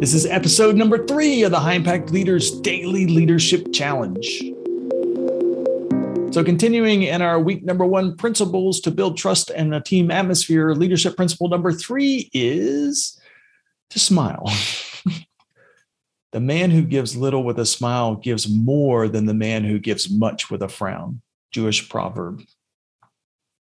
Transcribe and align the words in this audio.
This 0.00 0.14
is 0.14 0.26
episode 0.26 0.76
number 0.76 1.04
three 1.06 1.42
of 1.42 1.50
the 1.50 1.58
High 1.58 1.74
Impact 1.74 2.10
Leaders 2.12 2.60
Daily 2.60 3.06
Leadership 3.06 3.72
Challenge. 3.74 4.24
So, 6.32 6.44
continuing 6.44 7.02
in 7.02 7.20
our 7.20 7.40
week 7.40 7.64
number 7.64 7.84
one 7.84 8.16
principles 8.16 8.80
to 8.82 8.90
build 8.90 9.16
trust 9.16 9.50
and 9.50 9.74
a 9.74 9.80
team 9.80 10.10
atmosphere, 10.10 10.72
leadership 10.72 11.16
principle 11.16 11.48
number 11.48 11.72
three 11.72 12.30
is 12.32 13.20
to 13.90 13.98
smile. 13.98 14.50
the 16.32 16.40
man 16.40 16.70
who 16.70 16.82
gives 16.82 17.16
little 17.16 17.42
with 17.42 17.58
a 17.58 17.66
smile 17.66 18.14
gives 18.14 18.48
more 18.48 19.08
than 19.08 19.26
the 19.26 19.34
man 19.34 19.64
who 19.64 19.78
gives 19.78 20.10
much 20.10 20.50
with 20.50 20.62
a 20.62 20.68
frown. 20.68 21.22
Jewish 21.50 21.88
proverb. 21.88 22.42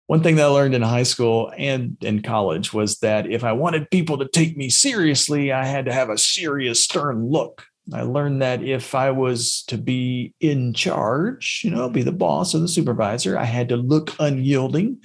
One 0.08 0.24
thing 0.24 0.38
that 0.38 0.46
I 0.46 0.48
learned 0.48 0.74
in 0.74 0.82
high 0.82 1.04
school 1.04 1.52
and 1.58 1.98
in 2.02 2.22
college 2.22 2.72
was 2.74 3.00
that 3.00 3.30
if 3.30 3.44
I 3.44 3.52
wanted 3.52 3.92
people 3.92 4.18
to 4.18 4.28
take 4.28 4.56
me 4.56 4.70
seriously, 4.70 5.52
I 5.52 5.66
had 5.66 5.84
to 5.86 5.94
have 5.94 6.10
a 6.10 6.18
serious, 6.18 6.82
stern 6.82 7.30
look. 7.30 7.66
I 7.94 8.04
learned 8.04 8.42
that 8.42 8.64
if 8.64 8.96
I 8.96 9.12
was 9.12 9.64
to 9.68 9.78
be 9.78 10.34
in 10.40 10.74
charge, 10.74 11.62
you 11.64 11.72
know, 11.72 11.90
be 11.90 12.04
the 12.04 12.14
boss 12.14 12.56
or 12.56 12.60
the 12.60 12.70
supervisor, 12.70 13.38
I 13.38 13.44
had 13.44 13.68
to 13.70 13.76
look 13.76 14.16
unyielding. 14.18 15.02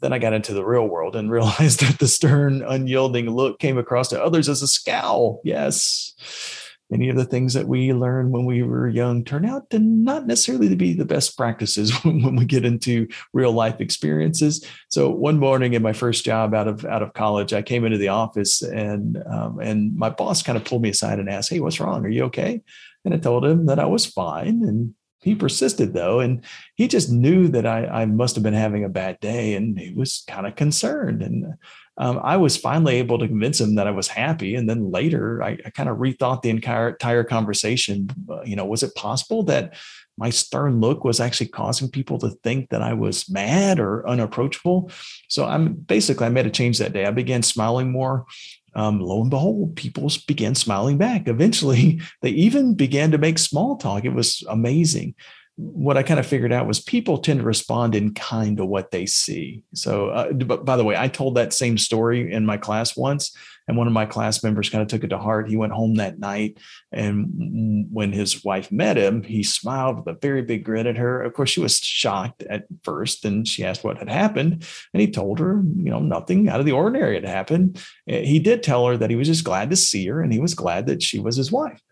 Then 0.00 0.14
I 0.14 0.18
got 0.18 0.32
into 0.32 0.54
the 0.54 0.64
real 0.64 0.88
world 0.88 1.14
and 1.14 1.30
realized 1.30 1.80
that 1.80 1.98
the 1.98 2.08
stern, 2.08 2.62
unyielding 2.62 3.28
look 3.28 3.58
came 3.58 3.76
across 3.76 4.08
to 4.08 4.22
others 4.22 4.48
as 4.48 4.62
a 4.62 4.66
scowl. 4.66 5.42
Yes 5.44 6.61
many 6.92 7.08
of 7.08 7.16
the 7.16 7.24
things 7.24 7.54
that 7.54 7.66
we 7.66 7.90
learned 7.94 8.32
when 8.32 8.44
we 8.44 8.62
were 8.62 8.86
young 8.86 9.24
turn 9.24 9.46
out 9.46 9.70
to 9.70 9.78
not 9.78 10.26
necessarily 10.26 10.68
to 10.68 10.76
be 10.76 10.92
the 10.92 11.06
best 11.06 11.38
practices 11.38 11.90
when, 12.04 12.36
we 12.36 12.44
get 12.44 12.66
into 12.66 13.08
real 13.32 13.52
life 13.52 13.80
experiences. 13.80 14.64
So 14.90 15.08
one 15.08 15.38
morning 15.38 15.72
in 15.72 15.80
my 15.80 15.94
first 15.94 16.22
job 16.22 16.54
out 16.54 16.68
of 16.68 16.84
out 16.84 17.02
of 17.02 17.14
college, 17.14 17.54
I 17.54 17.62
came 17.62 17.86
into 17.86 17.96
the 17.96 18.08
office 18.08 18.60
and 18.60 19.22
um, 19.26 19.58
and 19.58 19.96
my 19.96 20.10
boss 20.10 20.42
kind 20.42 20.58
of 20.58 20.64
pulled 20.64 20.82
me 20.82 20.90
aside 20.90 21.18
and 21.18 21.30
asked, 21.30 21.48
"Hey, 21.48 21.60
what's 21.60 21.80
wrong? 21.80 22.04
Are 22.04 22.10
you 22.10 22.24
okay?" 22.24 22.60
And 23.06 23.14
I 23.14 23.16
told 23.16 23.44
him 23.44 23.66
that 23.66 23.78
I 23.78 23.86
was 23.86 24.04
fine, 24.04 24.62
and 24.62 24.94
he 25.22 25.34
persisted 25.34 25.94
though, 25.94 26.20
and 26.20 26.44
he 26.74 26.88
just 26.88 27.10
knew 27.10 27.48
that 27.48 27.66
I, 27.66 27.86
I 27.86 28.04
must 28.06 28.34
have 28.34 28.42
been 28.42 28.54
having 28.54 28.84
a 28.84 28.88
bad 28.88 29.20
day, 29.20 29.54
and 29.54 29.78
he 29.78 29.92
was 29.94 30.24
kind 30.28 30.46
of 30.46 30.56
concerned. 30.56 31.22
And 31.22 31.54
um, 31.98 32.20
I 32.22 32.36
was 32.38 32.56
finally 32.56 32.96
able 32.96 33.18
to 33.18 33.28
convince 33.28 33.60
him 33.60 33.74
that 33.74 33.86
I 33.86 33.90
was 33.90 34.08
happy. 34.08 34.54
And 34.54 34.68
then 34.68 34.90
later, 34.90 35.42
I, 35.42 35.58
I 35.64 35.70
kind 35.70 35.88
of 35.88 35.98
rethought 35.98 36.42
the 36.42 36.50
entire, 36.50 36.90
entire 36.90 37.24
conversation. 37.24 38.08
Uh, 38.28 38.42
you 38.42 38.56
know, 38.56 38.64
was 38.64 38.82
it 38.82 38.94
possible 38.94 39.42
that 39.44 39.74
my 40.16 40.30
stern 40.30 40.80
look 40.80 41.04
was 41.04 41.20
actually 41.20 41.48
causing 41.48 41.90
people 41.90 42.18
to 42.18 42.30
think 42.42 42.70
that 42.70 42.82
I 42.82 42.94
was 42.94 43.30
mad 43.30 43.78
or 43.78 44.08
unapproachable? 44.08 44.90
So 45.28 45.44
I'm 45.44 45.74
basically 45.74 46.26
I 46.26 46.30
made 46.30 46.46
a 46.46 46.50
change 46.50 46.78
that 46.78 46.94
day. 46.94 47.04
I 47.04 47.10
began 47.10 47.42
smiling 47.42 47.92
more. 47.92 48.26
Um, 48.74 49.00
lo 49.00 49.20
and 49.20 49.30
behold, 49.30 49.76
people 49.76 50.10
began 50.26 50.54
smiling 50.54 50.98
back. 50.98 51.28
Eventually, 51.28 52.00
they 52.22 52.30
even 52.30 52.74
began 52.74 53.10
to 53.10 53.18
make 53.18 53.38
small 53.38 53.76
talk. 53.76 54.04
It 54.04 54.14
was 54.14 54.44
amazing 54.48 55.14
what 55.56 55.98
I 55.98 56.02
kind 56.02 56.18
of 56.18 56.26
figured 56.26 56.52
out 56.52 56.66
was 56.66 56.80
people 56.80 57.18
tend 57.18 57.40
to 57.40 57.46
respond 57.46 57.94
in 57.94 58.14
kind 58.14 58.56
to 58.56 58.64
what 58.64 58.90
they 58.90 59.04
see. 59.04 59.62
So, 59.74 60.08
uh, 60.08 60.32
but 60.32 60.64
by 60.64 60.76
the 60.76 60.84
way, 60.84 60.96
I 60.96 61.08
told 61.08 61.34
that 61.34 61.52
same 61.52 61.76
story 61.76 62.32
in 62.32 62.46
my 62.46 62.56
class 62.56 62.96
once, 62.96 63.36
and 63.68 63.76
one 63.76 63.86
of 63.86 63.92
my 63.92 64.06
class 64.06 64.42
members 64.42 64.70
kind 64.70 64.80
of 64.80 64.88
took 64.88 65.04
it 65.04 65.08
to 65.08 65.18
heart. 65.18 65.50
He 65.50 65.56
went 65.56 65.74
home 65.74 65.96
that 65.96 66.18
night, 66.18 66.58
and 66.90 67.86
when 67.92 68.12
his 68.12 68.42
wife 68.42 68.72
met 68.72 68.96
him, 68.96 69.22
he 69.22 69.42
smiled 69.42 69.98
with 69.98 70.16
a 70.16 70.18
very 70.18 70.40
big 70.40 70.64
grin 70.64 70.86
at 70.86 70.96
her. 70.96 71.22
Of 71.22 71.34
course, 71.34 71.50
she 71.50 71.60
was 71.60 71.78
shocked 71.78 72.42
at 72.44 72.64
first, 72.82 73.26
and 73.26 73.46
she 73.46 73.62
asked 73.62 73.84
what 73.84 73.98
had 73.98 74.08
happened, 74.08 74.66
and 74.94 75.00
he 75.00 75.10
told 75.10 75.38
her, 75.38 75.62
you 75.76 75.90
know, 75.90 76.00
nothing 76.00 76.48
out 76.48 76.60
of 76.60 76.66
the 76.66 76.72
ordinary 76.72 77.14
had 77.14 77.26
happened. 77.26 77.80
Eh, 78.08 78.22
he 78.22 78.38
did 78.38 78.62
tell 78.62 78.86
her 78.86 78.96
that 78.96 79.10
he 79.10 79.16
was 79.16 79.28
just 79.28 79.44
glad 79.44 79.68
to 79.68 79.76
see 79.76 80.06
her, 80.06 80.22
and 80.22 80.32
he 80.32 80.40
was 80.40 80.54
glad 80.54 80.86
that 80.86 81.02
she 81.02 81.18
was 81.18 81.36
his 81.36 81.52
wife 81.52 81.82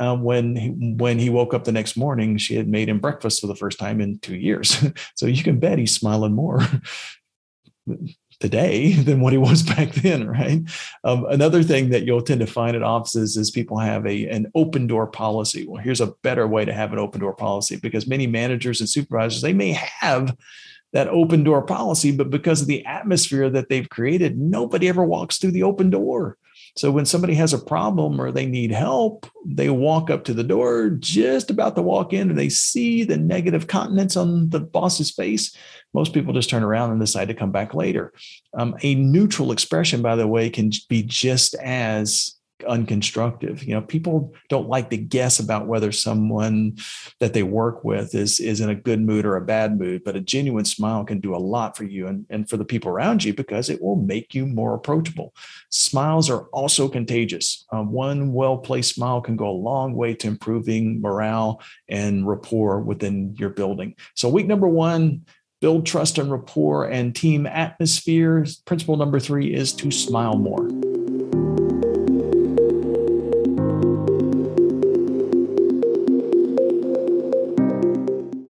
uh, 0.00 0.16
when 0.16 0.56
he, 0.56 0.68
when 0.70 1.18
he 1.18 1.30
woke 1.30 1.54
up 1.54 1.64
the 1.64 1.72
next 1.72 1.96
morning, 1.96 2.38
she 2.38 2.56
had 2.56 2.66
made 2.66 2.88
him 2.88 2.98
breakfast 2.98 3.40
for 3.40 3.46
the 3.46 3.54
first 3.54 3.78
time 3.78 4.00
in 4.00 4.18
two 4.18 4.36
years. 4.36 4.82
so 5.14 5.26
you 5.26 5.42
can 5.42 5.60
bet 5.60 5.78
he's 5.78 5.94
smiling 5.94 6.32
more 6.32 6.60
today 8.40 8.94
than 8.94 9.20
what 9.20 9.32
he 9.32 9.38
was 9.38 9.62
back 9.74 9.92
then, 9.92 10.26
right? 10.26 10.62
Um, 11.04 11.26
another 11.26 11.62
thing 11.62 11.90
that 11.90 12.04
you'll 12.04 12.22
tend 12.22 12.40
to 12.40 12.46
find 12.46 12.74
at 12.74 12.82
offices 12.82 13.36
is 13.36 13.50
people 13.50 13.78
have 13.78 14.06
a 14.06 14.26
an 14.28 14.50
open 14.54 14.86
door 14.86 15.06
policy. 15.06 15.66
Well, 15.66 15.82
here's 15.82 16.00
a 16.00 16.14
better 16.22 16.48
way 16.48 16.64
to 16.64 16.72
have 16.72 16.92
an 16.92 16.98
open 16.98 17.20
door 17.20 17.34
policy 17.34 17.76
because 17.76 18.06
many 18.06 18.26
managers 18.26 18.80
and 18.80 18.88
supervisors 18.88 19.42
they 19.42 19.52
may 19.52 19.72
have 19.72 20.34
that 20.92 21.08
open 21.08 21.44
door 21.44 21.62
policy, 21.62 22.10
but 22.10 22.30
because 22.30 22.62
of 22.62 22.66
the 22.66 22.84
atmosphere 22.84 23.48
that 23.50 23.68
they've 23.68 23.88
created, 23.88 24.38
nobody 24.38 24.88
ever 24.88 25.04
walks 25.04 25.38
through 25.38 25.52
the 25.52 25.62
open 25.62 25.90
door. 25.90 26.36
So 26.76 26.90
when 26.90 27.06
somebody 27.06 27.34
has 27.34 27.52
a 27.52 27.58
problem 27.58 28.20
or 28.20 28.30
they 28.30 28.46
need 28.46 28.70
help, 28.70 29.26
they 29.44 29.70
walk 29.70 30.10
up 30.10 30.24
to 30.24 30.34
the 30.34 30.44
door, 30.44 30.90
just 30.90 31.50
about 31.50 31.76
to 31.76 31.82
walk 31.82 32.12
in, 32.12 32.30
and 32.30 32.38
they 32.38 32.48
see 32.48 33.04
the 33.04 33.16
negative 33.16 33.66
countenance 33.66 34.16
on 34.16 34.50
the 34.50 34.60
boss's 34.60 35.10
face. 35.10 35.54
Most 35.92 36.14
people 36.14 36.32
just 36.32 36.50
turn 36.50 36.62
around 36.62 36.90
and 36.90 37.00
decide 37.00 37.28
to 37.28 37.34
come 37.34 37.50
back 37.50 37.74
later. 37.74 38.12
Um, 38.54 38.76
a 38.82 38.94
neutral 38.94 39.52
expression, 39.52 40.02
by 40.02 40.16
the 40.16 40.28
way, 40.28 40.50
can 40.50 40.70
be 40.88 41.02
just 41.02 41.54
as 41.56 42.36
unconstructive. 42.60 43.62
You 43.62 43.74
know, 43.74 43.82
people 43.82 44.34
don't 44.48 44.68
like 44.68 44.90
to 44.90 44.96
guess 44.96 45.38
about 45.38 45.66
whether 45.66 45.92
someone 45.92 46.76
that 47.18 47.32
they 47.32 47.42
work 47.42 47.84
with 47.84 48.14
is 48.14 48.40
is 48.40 48.60
in 48.60 48.70
a 48.70 48.74
good 48.74 49.00
mood 49.00 49.24
or 49.24 49.36
a 49.36 49.44
bad 49.44 49.78
mood, 49.78 50.02
but 50.04 50.16
a 50.16 50.20
genuine 50.20 50.64
smile 50.64 51.04
can 51.04 51.20
do 51.20 51.34
a 51.34 51.38
lot 51.38 51.76
for 51.76 51.84
you 51.84 52.06
and, 52.06 52.26
and 52.30 52.48
for 52.48 52.56
the 52.56 52.64
people 52.64 52.90
around 52.90 53.24
you 53.24 53.34
because 53.34 53.68
it 53.68 53.82
will 53.82 53.96
make 53.96 54.34
you 54.34 54.46
more 54.46 54.74
approachable. 54.74 55.34
Smiles 55.70 56.30
are 56.30 56.44
also 56.52 56.88
contagious. 56.88 57.66
Uh, 57.72 57.82
one 57.82 58.32
well-placed 58.32 58.94
smile 58.94 59.20
can 59.20 59.36
go 59.36 59.48
a 59.48 59.52
long 59.52 59.94
way 59.94 60.14
to 60.14 60.28
improving 60.28 61.00
morale 61.00 61.62
and 61.88 62.26
rapport 62.26 62.80
within 62.80 63.34
your 63.36 63.50
building. 63.50 63.94
So 64.14 64.28
week 64.28 64.46
number 64.46 64.68
one, 64.68 65.26
build 65.60 65.86
trust 65.86 66.18
and 66.18 66.30
rapport 66.30 66.86
and 66.86 67.14
team 67.14 67.46
atmosphere. 67.46 68.46
Principle 68.64 68.96
number 68.96 69.20
three 69.20 69.52
is 69.52 69.72
to 69.74 69.90
smile 69.90 70.36
more. 70.36 70.89